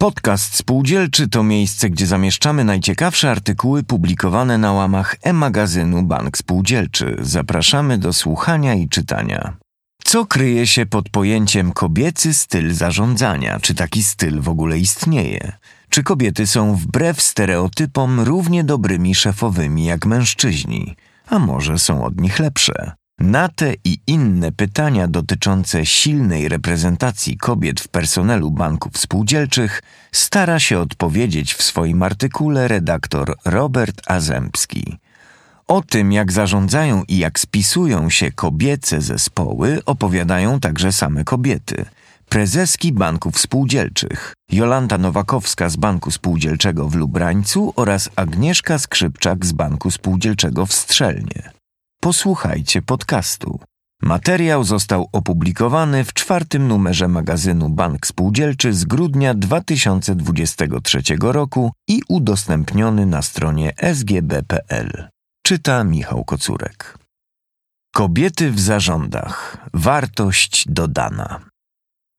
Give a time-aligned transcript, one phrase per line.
[0.00, 7.16] Podcast Spółdzielczy to miejsce, gdzie zamieszczamy najciekawsze artykuły publikowane na łamach e-magazynu Bank Spółdzielczy.
[7.20, 9.56] Zapraszamy do słuchania i czytania.
[10.04, 13.58] Co kryje się pod pojęciem kobiecy styl zarządzania?
[13.60, 15.52] Czy taki styl w ogóle istnieje?
[15.88, 20.96] Czy kobiety są wbrew stereotypom równie dobrymi szefowymi jak mężczyźni?
[21.26, 22.92] A może są od nich lepsze?
[23.18, 30.78] Na te i inne pytania dotyczące silnej reprezentacji kobiet w personelu banków spółdzielczych stara się
[30.78, 34.96] odpowiedzieć w swoim artykule redaktor Robert Azemski.
[35.68, 41.84] O tym, jak zarządzają i jak spisują się kobiece zespoły, opowiadają także same kobiety.
[42.28, 49.90] Prezeski banków spółdzielczych Jolanta Nowakowska z Banku Spółdzielczego w Lubrańcu oraz Agnieszka Skrzypczak z Banku
[49.90, 51.57] Spółdzielczego w Strzelnie.
[52.00, 53.60] Posłuchajcie podcastu.
[54.02, 63.06] Materiał został opublikowany w czwartym numerze magazynu Bank Spółdzielczy z grudnia 2023 roku i udostępniony
[63.06, 65.08] na stronie sgb.pl.
[65.42, 66.98] Czyta Michał Kocurek.
[67.94, 69.66] Kobiety w zarządach.
[69.74, 71.47] Wartość dodana.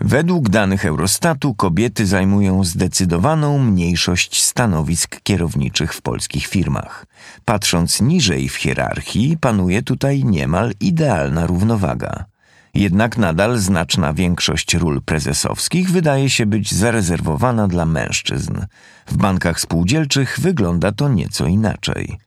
[0.02, 7.06] Według danych Eurostatu kobiety zajmują zdecydowaną mniejszość stanowisk kierowniczych w polskich firmach.
[7.46, 12.26] Patrząc niżej w hierarchii, panuje tutaj niemal idealna równowaga.
[12.74, 18.66] Jednak nadal znaczna większość ról prezesowskich wydaje się być zarezerwowana dla mężczyzn.
[19.08, 22.18] W bankach spółdzielczych wygląda to nieco inaczej.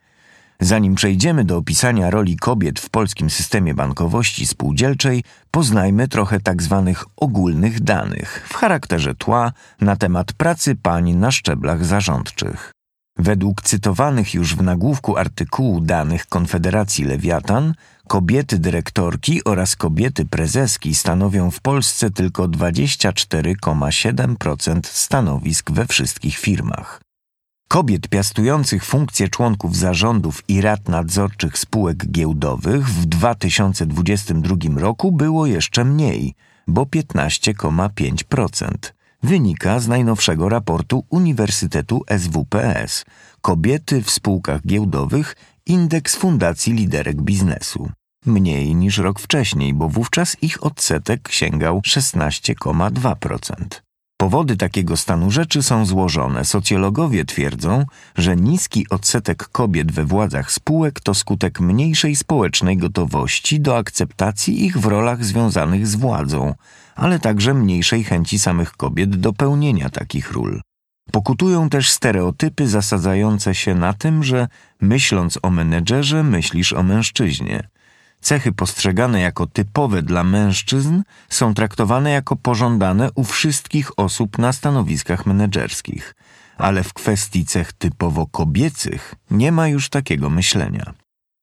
[0.63, 6.83] Zanim przejdziemy do opisania roli kobiet w polskim systemie bankowości spółdzielczej, poznajmy trochę tzw.
[6.87, 12.73] Tak ogólnych danych w charakterze tła na temat pracy pań na szczeblach zarządczych.
[13.19, 17.75] Według cytowanych już w nagłówku artykułu danych Konfederacji Lewiatan,
[18.09, 27.01] kobiety dyrektorki oraz kobiety prezeski stanowią w Polsce tylko 24,7% stanowisk we wszystkich firmach.
[27.69, 35.85] Kobiet piastujących funkcje członków zarządów i rad nadzorczych spółek giełdowych w 2022 roku było jeszcze
[35.85, 36.35] mniej,
[36.67, 38.69] bo 15,5%.
[39.23, 43.05] Wynika z najnowszego raportu Uniwersytetu SWPS
[43.43, 45.37] Kobiety w spółkach giełdowych
[45.67, 47.91] Indeks Fundacji Liderek Biznesu.
[48.27, 53.82] Mniej niż rok wcześniej, bo wówczas ich odsetek sięgał 16,2%.
[54.23, 56.45] Powody takiego stanu rzeczy są złożone.
[56.45, 57.85] Socjologowie twierdzą,
[58.17, 64.79] że niski odsetek kobiet we władzach spółek to skutek mniejszej społecznej gotowości do akceptacji ich
[64.79, 66.55] w rolach związanych z władzą,
[66.95, 70.61] ale także mniejszej chęci samych kobiet do pełnienia takich ról.
[71.13, 74.49] Pokutują też stereotypy zasadzające się na tym, że
[74.81, 77.69] myśląc o menedżerze, myślisz o mężczyźnie.
[78.23, 85.27] Cechy postrzegane jako typowe dla mężczyzn są traktowane jako pożądane u wszystkich osób na stanowiskach
[85.27, 86.15] menedżerskich,
[86.59, 90.95] ale w kwestii cech typowo kobiecych nie ma już takiego myślenia.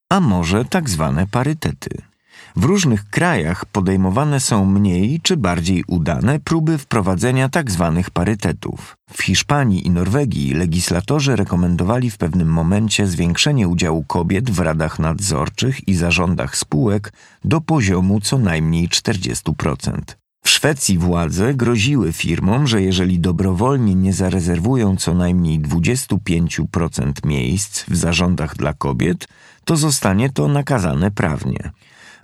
[0.09, 2.08] A może tak zwane parytety.
[2.55, 7.93] W różnych krajach podejmowane są mniej czy bardziej udane próby wprowadzenia tzw.
[7.95, 8.97] Tak parytetów.
[9.11, 15.87] W Hiszpanii i Norwegii legislatorzy rekomendowali w pewnym momencie zwiększenie udziału kobiet w radach nadzorczych
[15.87, 17.13] i zarządach spółek
[17.45, 20.01] do poziomu co najmniej 40%.
[20.43, 27.95] W Szwecji władze groziły firmom, że jeżeli dobrowolnie nie zarezerwują co najmniej 25% miejsc w
[27.95, 29.27] zarządach dla kobiet,
[29.65, 31.71] to zostanie to nakazane prawnie.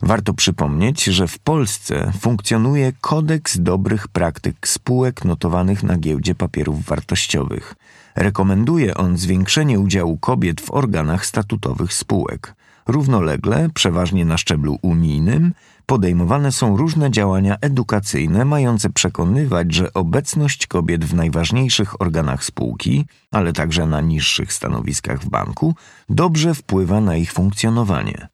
[0.01, 7.75] Warto przypomnieć, że w Polsce funkcjonuje kodeks dobrych praktyk spółek notowanych na giełdzie papierów wartościowych.
[8.15, 12.55] Rekomenduje on zwiększenie udziału kobiet w organach statutowych spółek.
[12.87, 15.53] Równolegle, przeważnie na szczeblu unijnym,
[15.85, 23.53] podejmowane są różne działania edukacyjne mające przekonywać, że obecność kobiet w najważniejszych organach spółki, ale
[23.53, 25.75] także na niższych stanowiskach w banku,
[26.09, 28.27] dobrze wpływa na ich funkcjonowanie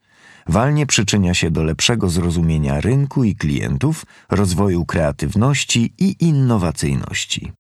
[0.47, 7.52] walnie przyczynia się do lepszego zrozumienia rynku i klientów, rozwoju kreatywności i innowacyjności.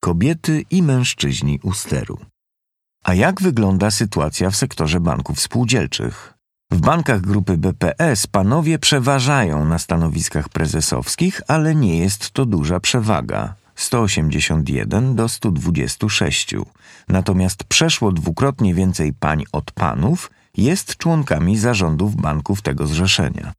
[0.00, 2.18] Kobiety i mężczyźni u steru.
[3.04, 6.34] A jak wygląda sytuacja w sektorze banków spółdzielczych?
[6.70, 13.54] W bankach grupy BPS panowie przeważają na stanowiskach prezesowskich, ale nie jest to duża przewaga.
[13.74, 16.54] 181 do 126.
[17.08, 23.52] Natomiast przeszło dwukrotnie więcej pań od panów jest członkami zarządów banków tego zrzeszenia.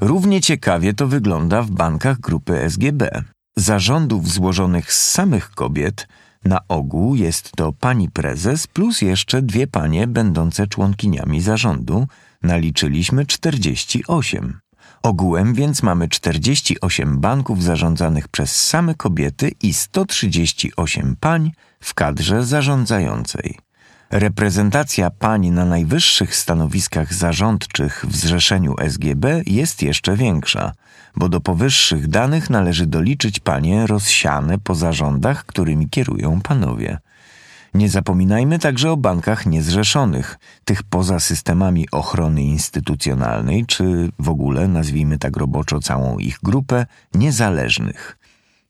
[0.00, 3.24] Równie ciekawie to wygląda w bankach grupy SGB.
[3.56, 6.08] Zarządów złożonych z samych kobiet
[6.44, 12.06] na ogół jest to pani prezes plus jeszcze dwie panie będące członkiniami zarządu.
[12.42, 14.60] Naliczyliśmy 48.
[15.02, 23.58] Ogółem więc mamy 48 banków zarządzanych przez same kobiety i 138 pań w kadrze zarządzającej.
[24.10, 30.72] Reprezentacja pań na najwyższych stanowiskach zarządczych w zrzeszeniu SGB jest jeszcze większa,
[31.16, 36.98] bo do powyższych danych należy doliczyć panie rozsiane po zarządach, którymi kierują panowie.
[37.74, 45.18] Nie zapominajmy także o bankach niezrzeszonych, tych poza systemami ochrony instytucjonalnej, czy w ogóle, nazwijmy
[45.18, 48.17] tak roboczo całą ich grupę, niezależnych.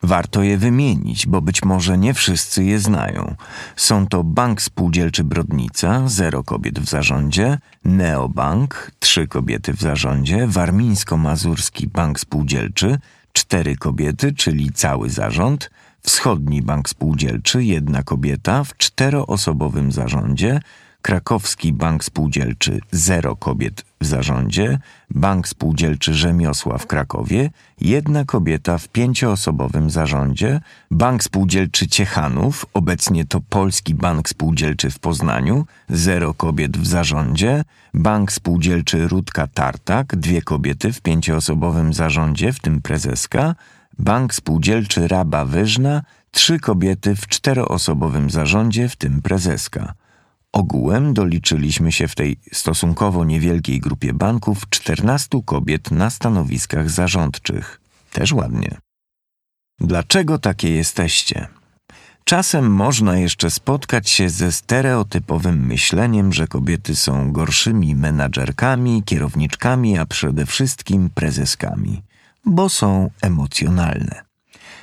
[0.02, 3.34] Warto je wymienić, bo być może nie wszyscy je znają.
[3.76, 11.86] Są to Bank Spółdzielczy Brodnica, zero kobiet w zarządzie, Neobank, trzy kobiety w zarządzie, Warmińsko-Mazurski
[11.86, 12.98] Bank Spółdzielczy,
[13.32, 15.70] cztery kobiety, czyli cały zarząd,
[16.02, 20.60] Wschodni Bank Spółdzielczy, jedna kobieta w czteroosobowym zarządzie,
[21.02, 24.78] Krakowski Bank Spółdzielczy zero kobiet w zarządzie,
[25.10, 27.50] Bank Spółdzielczy Rzemiosła w Krakowie,
[27.80, 30.60] jedna kobieta w pięcioosobowym zarządzie,
[30.90, 37.64] Bank Spółdzielczy Ciechanów, obecnie to Polski Bank Spółdzielczy w Poznaniu, zero kobiet w zarządzie,
[37.94, 43.54] Bank Spółdzielczy Rudka Tartak, dwie kobiety w pięcioosobowym zarządzie, w tym prezeska,
[43.98, 49.94] Bank Spółdzielczy Raba Wyżna, trzy kobiety w czteroosobowym zarządzie, w tym prezeska.
[50.58, 57.80] Ogółem doliczyliśmy się w tej stosunkowo niewielkiej grupie banków 14 kobiet na stanowiskach zarządczych.
[58.12, 58.76] Też ładnie.
[59.80, 61.48] Dlaczego takie jesteście?
[62.24, 70.06] Czasem można jeszcze spotkać się ze stereotypowym myśleniem, że kobiety są gorszymi menadżerkami, kierowniczkami, a
[70.06, 72.02] przede wszystkim prezeskami,
[72.44, 74.22] bo są emocjonalne.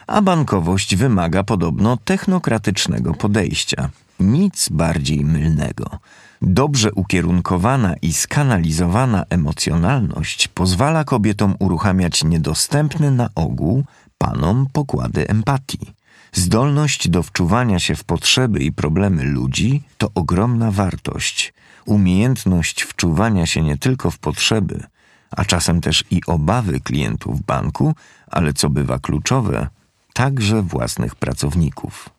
[0.07, 3.89] A bankowość wymaga podobno technokratycznego podejścia.
[4.19, 5.99] Nic bardziej mylnego.
[6.41, 13.83] Dobrze ukierunkowana i skanalizowana emocjonalność pozwala kobietom uruchamiać niedostępne na ogół
[14.17, 15.93] panom pokłady empatii.
[16.33, 21.53] Zdolność do wczuwania się w potrzeby i problemy ludzi to ogromna wartość.
[21.85, 24.83] Umiejętność wczuwania się nie tylko w potrzeby,
[25.31, 27.95] a czasem też i obawy klientów banku,
[28.27, 29.67] ale co bywa kluczowe,
[30.13, 32.14] także własnych pracowników.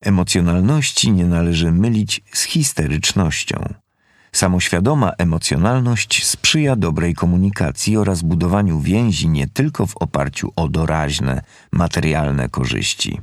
[0.00, 3.74] Emocjonalności nie należy mylić z histerycznością.
[4.32, 12.48] Samoświadoma emocjonalność sprzyja dobrej komunikacji oraz budowaniu więzi nie tylko w oparciu o doraźne, materialne
[12.48, 13.20] korzyści.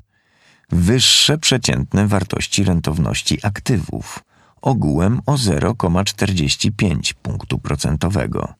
[0.70, 4.27] wyższe przeciętne wartości rentowności aktywów
[4.62, 8.54] ogółem o 0,45 punktu procentowego.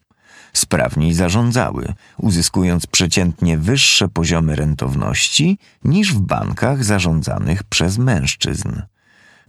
[0.53, 8.83] Sprawniej zarządzały, uzyskując przeciętnie wyższe poziomy rentowności niż w bankach zarządzanych przez mężczyzn.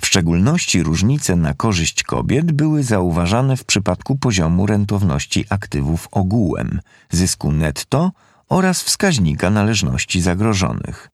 [0.01, 6.79] W szczególności różnice na korzyść kobiet były zauważane w przypadku poziomu rentowności aktywów ogółem,
[7.12, 8.12] zysku netto
[8.50, 11.10] oraz wskaźnika należności zagrożonych.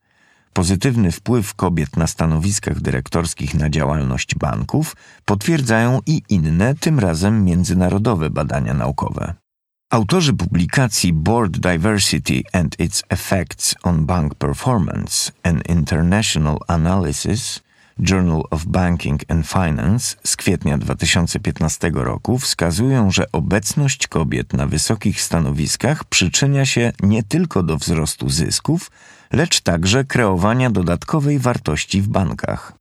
[0.57, 4.95] Pozytywny wpływ kobiet na stanowiskach dyrektorskich na działalność banków
[5.25, 9.33] potwierdzają i inne, tym razem międzynarodowe badania naukowe.
[9.89, 17.59] Autorzy publikacji Board Diversity and its Effects on Bank Performance An International Analysis
[17.99, 25.21] Journal of Banking and Finance z kwietnia 2015 roku wskazują, że obecność kobiet na wysokich
[25.21, 28.91] stanowiskach przyczynia się nie tylko do wzrostu zysków,
[29.31, 32.73] lecz także kreowania dodatkowej wartości w bankach.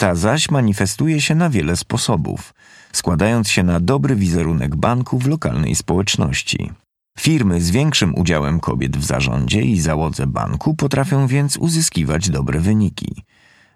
[0.00, 2.54] Ta zaś manifestuje się na wiele sposobów,
[2.92, 6.72] składając się na dobry wizerunek banku w lokalnej społeczności.
[7.18, 13.24] Firmy z większym udziałem kobiet w zarządzie i załodze banku potrafią więc uzyskiwać dobre wyniki.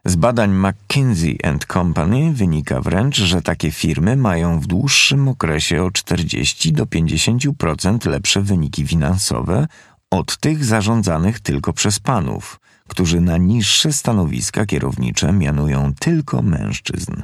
[0.06, 1.38] Z badań McKinsey
[1.72, 8.42] Company wynika wręcz, że takie firmy mają w dłuższym okresie o 40 do 50% lepsze
[8.42, 9.66] wyniki finansowe
[10.10, 17.22] od tych zarządzanych tylko przez panów, którzy na niższe stanowiska kierownicze mianują tylko mężczyzn.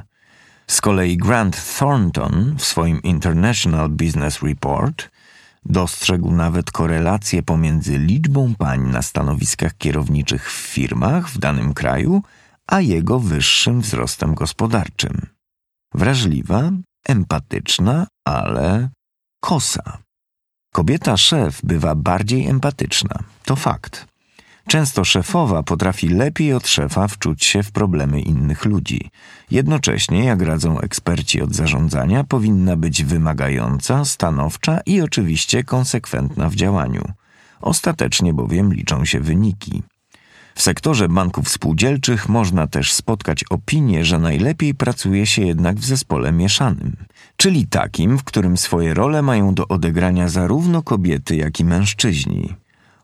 [0.67, 5.09] Z kolei Grant Thornton w swoim International Business Report
[5.65, 12.23] dostrzegł nawet korelację pomiędzy liczbą pań na stanowiskach kierowniczych w firmach w danym kraju,
[12.71, 15.27] a jego wyższym wzrostem gospodarczym.
[15.93, 16.71] Wrażliwa,
[17.07, 18.89] empatyczna, ale
[19.41, 19.97] kosa.
[20.73, 24.07] Kobieta szef bywa bardziej empatyczna, to fakt.
[24.67, 29.09] Często szefowa potrafi lepiej od szefa wczuć się w problemy innych ludzi.
[29.51, 37.03] Jednocześnie, jak radzą eksperci od zarządzania, powinna być wymagająca, stanowcza i oczywiście konsekwentna w działaniu.
[37.61, 39.83] Ostatecznie bowiem liczą się wyniki.
[40.55, 46.31] W sektorze banków spółdzielczych można też spotkać opinię, że najlepiej pracuje się jednak w zespole
[46.31, 46.95] mieszanym,
[47.37, 52.55] czyli takim, w którym swoje role mają do odegrania zarówno kobiety, jak i mężczyźni.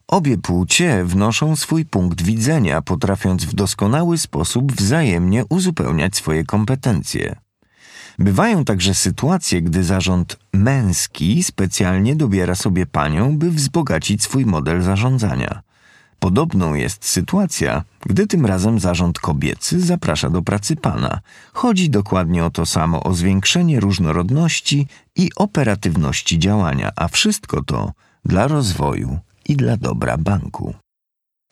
[0.08, 7.36] Obie płcie wnoszą swój punkt widzenia, potrafiąc w doskonały sposób wzajemnie uzupełniać swoje kompetencje.
[8.20, 15.62] Bywają także sytuacje, gdy zarząd męski specjalnie dobiera sobie panią, by wzbogacić swój model zarządzania.
[16.20, 21.20] Podobną jest sytuacja, gdy tym razem zarząd kobiecy zaprasza do pracy pana.
[21.54, 27.92] Chodzi dokładnie o to samo, o zwiększenie różnorodności i operatywności działania, a wszystko to
[28.26, 30.74] dla rozwoju i dla dobra banku.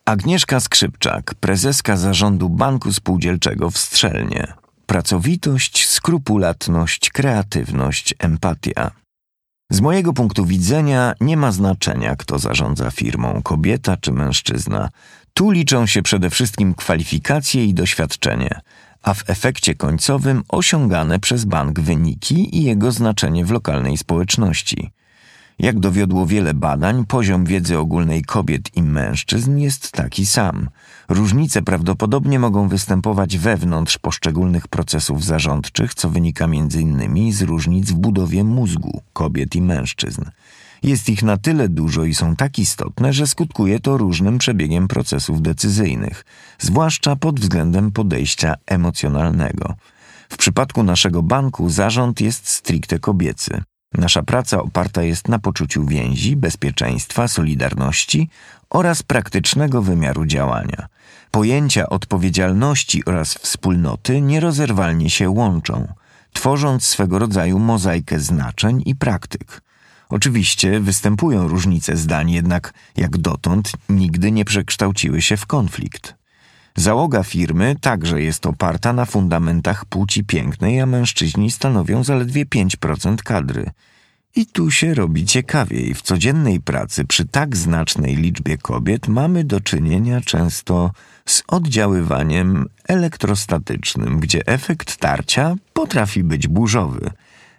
[0.05, 4.53] Agnieszka Skrzypczak, prezeska zarządu Banku Spółdzielczego w Strzelnie.
[4.86, 8.91] Pracowitość, skrupulatność, kreatywność, empatia.
[9.72, 14.89] Z mojego punktu widzenia nie ma znaczenia, kto zarządza firmą, kobieta czy mężczyzna.
[15.34, 18.62] Tu liczą się przede wszystkim kwalifikacje i doświadczenie,
[19.01, 24.91] a w efekcie końcowym osiągane przez bank wyniki i jego znaczenie w lokalnej społeczności.
[25.59, 30.69] Jak dowiodło wiele badań, poziom wiedzy ogólnej kobiet i mężczyzn jest taki sam.
[31.09, 37.33] Różnice prawdopodobnie mogą występować wewnątrz poszczególnych procesów zarządczych, co wynika m.in.
[37.33, 40.21] z różnic w budowie mózgu kobiet i mężczyzn.
[40.83, 45.41] Jest ich na tyle dużo i są tak istotne, że skutkuje to różnym przebiegiem procesów
[45.41, 46.25] decyzyjnych,
[46.59, 49.75] zwłaszcza pod względem podejścia emocjonalnego.
[50.29, 53.63] W przypadku naszego banku zarząd jest stricte kobiecy.
[53.97, 58.29] Nasza praca oparta jest na poczuciu więzi, bezpieczeństwa, solidarności
[58.69, 60.87] oraz praktycznego wymiaru działania.
[61.31, 65.87] Pojęcia odpowiedzialności oraz wspólnoty nierozerwalnie się łączą,
[66.33, 69.61] tworząc swego rodzaju mozaikę znaczeń i praktyk.
[70.09, 76.15] Oczywiście występują różnice zdań, jednak jak dotąd nigdy nie przekształciły się w konflikt.
[76.75, 83.72] Załoga firmy także jest oparta na fundamentach płci pięknej, a mężczyźni stanowią zaledwie 5% kadry.
[84.36, 85.94] I tu się robi ciekawiej.
[85.94, 90.91] W codziennej pracy przy tak znacznej liczbie kobiet mamy do czynienia często
[91.25, 97.12] z oddziaływaniem elektrostatycznym, gdzie efekt tarcia potrafi być burzowy.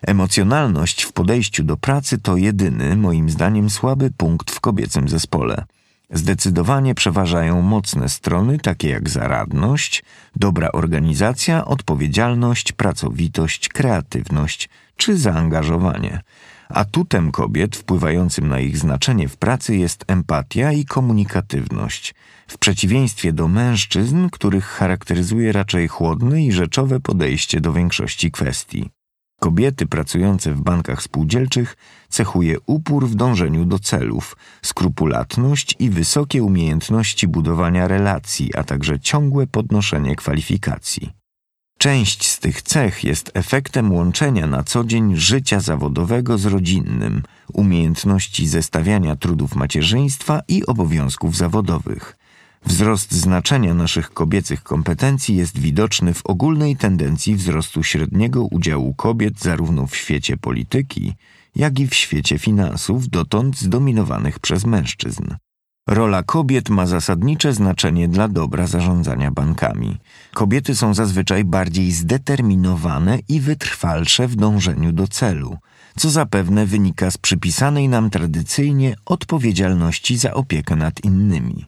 [0.03, 5.65] Emocjonalność w podejściu do pracy to jedyny, moim zdaniem, słaby punkt w kobiecym zespole.
[6.11, 10.05] Zdecydowanie przeważają mocne strony, takie jak zaradność,
[10.37, 16.21] dobra organizacja, odpowiedzialność, pracowitość, kreatywność czy zaangażowanie.
[16.69, 22.15] Atutem kobiet wpływającym na ich znaczenie w pracy jest empatia i komunikatywność,
[22.49, 28.96] w przeciwieństwie do mężczyzn, których charakteryzuje raczej chłodne i rzeczowe podejście do większości kwestii.
[29.41, 31.77] Kobiety pracujące w bankach spółdzielczych
[32.09, 39.47] cechuje upór w dążeniu do celów, skrupulatność i wysokie umiejętności budowania relacji, a także ciągłe
[39.47, 41.13] podnoszenie kwalifikacji.
[41.79, 48.47] Część z tych cech jest efektem łączenia na co dzień życia zawodowego z rodzinnym, umiejętności
[48.49, 52.17] zestawiania trudów macierzyństwa i obowiązków zawodowych–
[52.67, 59.87] Wzrost znaczenia naszych kobiecych kompetencji jest widoczny w ogólnej tendencji wzrostu średniego udziału kobiet zarówno
[59.87, 61.15] w świecie polityki,
[61.57, 65.25] jak i w świecie finansów, dotąd zdominowanych przez mężczyzn.
[65.89, 69.99] Rola kobiet ma zasadnicze znaczenie dla dobra zarządzania bankami.
[70.35, 75.57] Kobiety są zazwyczaj bardziej zdeterminowane i wytrwalsze w dążeniu do celu,
[75.97, 81.67] co zapewne wynika z przypisanej nam tradycyjnie odpowiedzialności za opiekę nad innymi.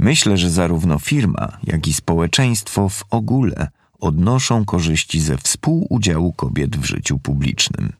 [0.00, 6.84] Myślę, że zarówno firma, jak i społeczeństwo w ogóle odnoszą korzyści ze współudziału kobiet w
[6.84, 7.92] życiu publicznym.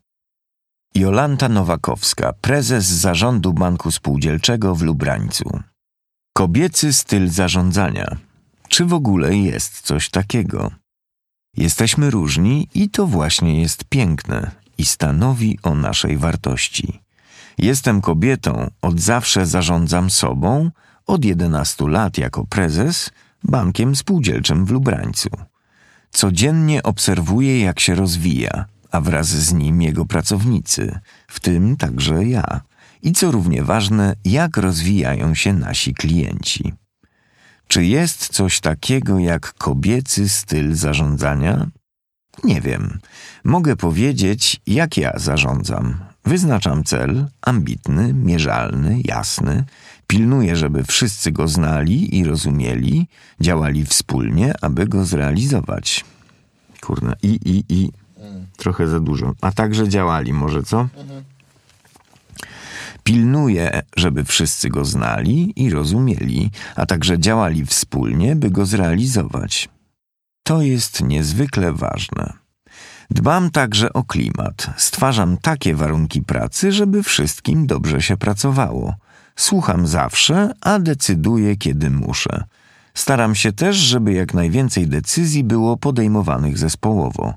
[0.95, 5.59] Jolanta Nowakowska, prezes zarządu Banku Spółdzielczego w Lubrańcu.
[6.33, 8.17] Kobiecy styl zarządzania.
[8.67, 10.71] Czy w ogóle jest coś takiego?
[11.57, 16.99] Jesteśmy różni i to właśnie jest piękne i stanowi o naszej wartości.
[17.57, 20.71] Jestem kobietą, od zawsze zarządzam sobą,
[21.07, 23.09] od 11 lat jako prezes
[23.43, 25.29] bankiem spółdzielczym w Lubrańcu.
[26.11, 32.61] Codziennie obserwuję, jak się rozwija, a wraz z nim jego pracownicy, w tym także ja.
[33.01, 36.73] I co równie ważne, jak rozwijają się nasi klienci.
[37.67, 41.67] Czy jest coś takiego jak kobiecy styl zarządzania?
[42.43, 42.99] Nie wiem.
[43.43, 45.97] Mogę powiedzieć, jak ja zarządzam.
[46.25, 49.63] Wyznaczam cel, ambitny, mierzalny, jasny.
[50.11, 53.07] Pilnuję, żeby wszyscy go znali i rozumieli,
[53.41, 56.05] działali wspólnie, aby go zrealizować.
[56.81, 57.91] Kurna, i, i, i.
[58.57, 59.33] Trochę za dużo.
[59.41, 60.87] A także działali, może co?
[63.03, 69.69] Pilnuje, żeby wszyscy go znali i rozumieli, a także działali wspólnie, by go zrealizować.
[70.43, 72.33] To jest niezwykle ważne.
[73.11, 74.69] Dbam także o klimat.
[74.77, 78.95] Stwarzam takie warunki pracy, żeby wszystkim dobrze się pracowało.
[79.35, 82.43] Słucham zawsze, a decyduję, kiedy muszę.
[82.93, 87.33] Staram się też, żeby jak najwięcej decyzji było podejmowanych zespołowo.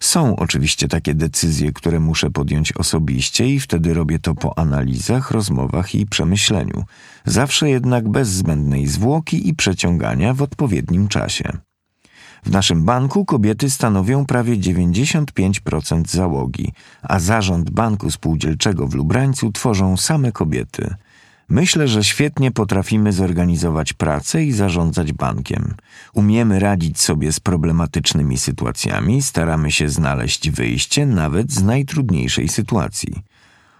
[0.00, 5.94] Są oczywiście takie decyzje, które muszę podjąć osobiście i wtedy robię to po analizach, rozmowach
[5.94, 6.84] i przemyśleniu.
[7.24, 11.52] Zawsze jednak bez zbędnej zwłoki i przeciągania w odpowiednim czasie.
[12.44, 19.96] W naszym banku kobiety stanowią prawie 95% załogi, a zarząd banku spółdzielczego w Lubrańcu tworzą
[19.96, 20.94] same kobiety.
[21.52, 25.74] Myślę, że świetnie potrafimy zorganizować pracę i zarządzać bankiem.
[26.14, 33.22] Umiemy radzić sobie z problematycznymi sytuacjami, staramy się znaleźć wyjście nawet z najtrudniejszej sytuacji.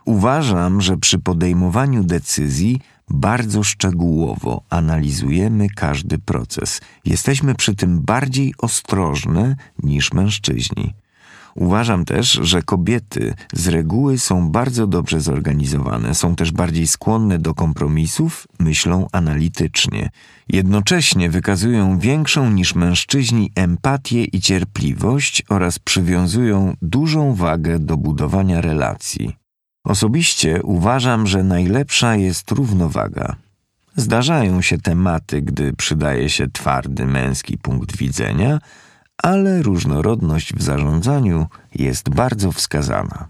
[0.04, 2.80] Uważam, że przy podejmowaniu decyzji
[3.10, 6.80] bardzo szczegółowo analizujemy każdy proces.
[7.04, 10.94] Jesteśmy przy tym bardziej ostrożne niż mężczyźni.
[11.54, 17.54] Uważam też, że kobiety z reguły są bardzo dobrze zorganizowane, są też bardziej skłonne do
[17.54, 20.10] kompromisów, myślą analitycznie.
[20.48, 29.36] Jednocześnie wykazują większą niż mężczyźni empatię i cierpliwość oraz przywiązują dużą wagę do budowania relacji.
[29.84, 33.36] Osobiście uważam, że najlepsza jest równowaga.
[33.96, 38.58] Zdarzają się tematy, gdy przydaje się twardy męski punkt widzenia,
[39.22, 43.28] ale różnorodność w zarządzaniu jest bardzo wskazana.